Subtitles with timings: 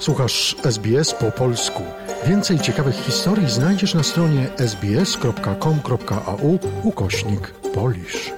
[0.00, 1.82] Słuchasz SBS po polsku.
[2.26, 8.32] Więcej ciekawych historii znajdziesz na stronie sbs.com.au ukośnik polisz.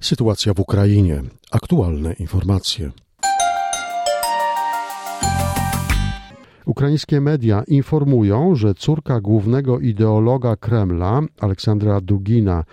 [0.00, 1.22] Sytuacja w Ukrainie.
[1.50, 2.90] Aktualne informacje.
[6.66, 12.64] Ukraińskie media informują, że córka głównego ideologa Kremla, Aleksandra Dugina,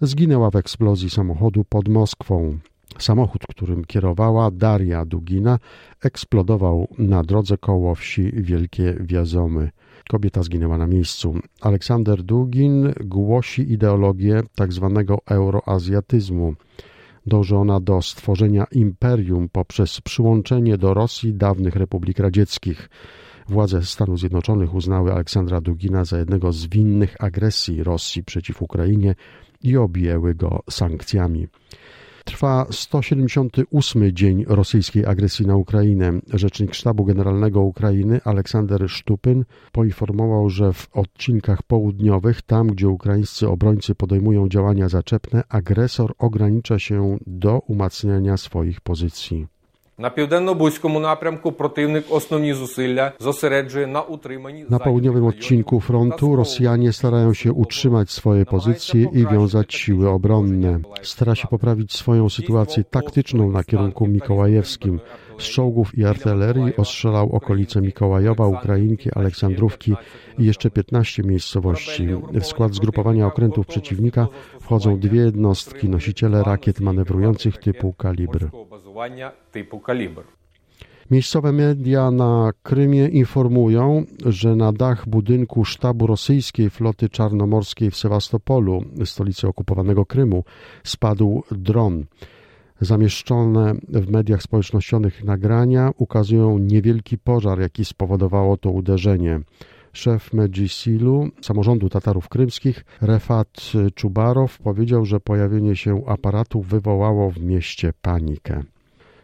[0.00, 2.58] zginęła w eksplozji samochodu pod Moskwą.
[2.98, 5.58] Samochód, którym kierowała Daria Dugina,
[6.04, 9.70] eksplodował na drodze koło wsi Wielkie Wiazomy.
[10.08, 11.34] Kobieta zginęła na miejscu.
[11.60, 14.92] Aleksander Dugin głosi ideologię tzw.
[14.94, 16.54] Tak euroazjatyzmu.
[17.26, 22.90] Dąży ona do stworzenia imperium poprzez przyłączenie do Rosji dawnych republik radzieckich.
[23.48, 29.14] Władze Stanów Zjednoczonych uznały Aleksandra Dugina za jednego z winnych agresji Rosji przeciw Ukrainie
[29.62, 31.46] i objęły go sankcjami.
[32.28, 36.12] Trwa 178 dzień rosyjskiej agresji na Ukrainę.
[36.34, 43.94] Rzecznik Sztabu Generalnego Ukrainy Aleksander Sztupyn poinformował, że w odcinkach południowych, tam gdzie ukraińscy obrońcy
[43.94, 49.46] podejmują działania zaczepne, agresor ogranicza się do umacniania swoich pozycji.
[49.97, 57.33] На південно-бузькому напрямку противник основні зусилля зосереджує na utриманні Na południowym odcinku frontu Rosjanie starają
[57.33, 60.79] się utrzymać swoje pozycje i wiązać siły obronne.
[61.01, 64.99] Stara się poprawić swoją sytuację taktyczną na kierunku mikołajewskim.
[65.38, 69.94] Z czołgów i artylerii ostrzelał okolice Mikołajowa, Ukrainki, Aleksandrówki
[70.38, 72.08] i jeszcze 15 miejscowości.
[72.32, 74.28] W skład zgrupowania okrętów przeciwnika
[74.60, 78.48] wchodzą dwie jednostki, nosiciele rakiet manewrujących typu kalibr.
[81.10, 88.84] Miejscowe media na Krymie informują, że na dach budynku sztabu rosyjskiej floty czarnomorskiej w Sewastopolu,
[89.04, 90.44] stolicy okupowanego Krymu,
[90.84, 92.04] spadł dron.
[92.80, 99.40] Zamieszczone w mediach społecznościowych nagrania ukazują niewielki pożar, jaki spowodowało to uderzenie.
[99.92, 107.92] Szef Medjisilu, samorządu Tatarów krymskich, Refat Czubarow, powiedział, że pojawienie się aparatu wywołało w mieście
[108.02, 108.62] panikę.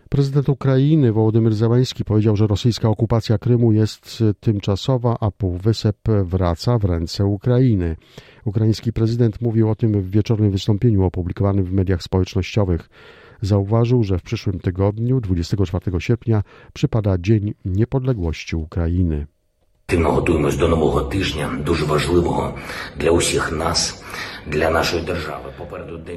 [0.09, 6.85] Prezydent Ukrainy Wołodymyr Zełański powiedział, że rosyjska okupacja Krymu jest tymczasowa, a półwysep wraca w
[6.85, 7.97] ręce Ukrainy.
[8.45, 12.89] Ukraiński prezydent mówił o tym w wieczornym wystąpieniu opublikowanym w mediach społecznościowych
[13.44, 16.44] Zauważył, że w przyszłym tygodniu, 24 sierpnia,
[16.74, 19.28] przypada Dzień Niepodległości Ukrainy.
[19.90, 22.54] Активно готуємось до нового тижня, дуже важливого
[22.98, 24.03] для усіх нас,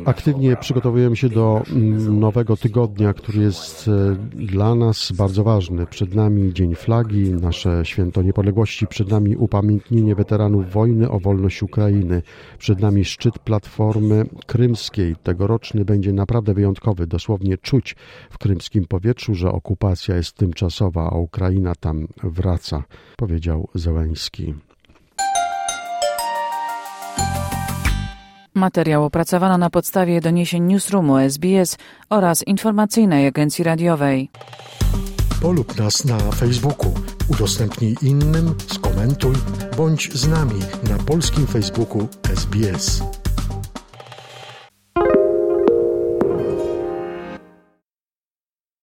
[0.05, 5.85] Aktywnie przygotowujemy się do mm, nowego tygodnia, który jest e, dla nas bardzo ważny.
[5.85, 12.21] Przed nami Dzień Flagi, nasze święto niepodległości, przed nami upamiętnienie weteranów wojny o wolność Ukrainy,
[12.57, 15.15] przed nami szczyt Platformy Krymskiej.
[15.23, 17.07] Tegoroczny będzie naprawdę wyjątkowy.
[17.07, 17.95] Dosłownie czuć
[18.29, 22.83] w krymskim powietrzu, że okupacja jest tymczasowa, a Ukraina tam wraca,
[23.17, 24.53] powiedział Zeleński.
[28.57, 31.77] Materiał opracowano na podstawie doniesień Newsroomu SBS
[32.09, 34.29] oraz informacyjnej agencji radiowej.
[35.41, 36.93] Polub nas na Facebooku,
[37.27, 39.35] udostępnij innym, skomentuj,
[39.77, 40.59] bądź z nami
[40.89, 43.03] na polskim Facebooku SBS.